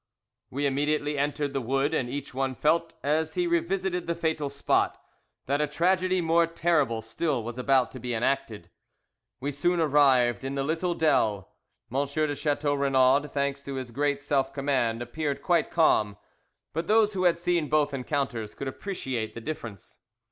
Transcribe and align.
We 0.49 0.65
immediately 0.65 1.15
entered 1.19 1.53
the 1.53 1.61
wood, 1.61 1.93
and 1.93 2.09
each 2.09 2.33
one 2.33 2.55
felt, 2.55 2.95
as 3.03 3.35
he 3.35 3.45
revisited 3.45 4.07
the 4.07 4.15
fatal 4.15 4.49
spot, 4.49 4.99
that 5.45 5.61
a 5.61 5.67
tragedy 5.67 6.21
more 6.21 6.47
terrible 6.47 7.03
still 7.03 7.43
was 7.43 7.59
about 7.59 7.91
to 7.91 7.99
be 7.99 8.15
enacted. 8.15 8.71
We 9.39 9.51
soon 9.51 9.79
arrived 9.79 10.43
in 10.43 10.55
the 10.55 10.63
little 10.63 10.95
dell. 10.95 11.53
M. 11.93 12.03
de 12.07 12.33
Chateau 12.35 12.73
Renaud, 12.73 13.27
thanks 13.27 13.61
to 13.61 13.75
his 13.75 13.91
great 13.91 14.23
self 14.23 14.51
command, 14.51 15.03
appeared 15.03 15.43
quite 15.43 15.69
calm, 15.69 16.17
but 16.73 16.87
those 16.87 17.13
who 17.13 17.25
had 17.25 17.37
seen 17.37 17.69
both 17.69 17.93
encounters 17.93 18.55
could 18.55 18.67
appreciate 18.67 19.35
the 19.35 19.39
difference. 19.41 19.99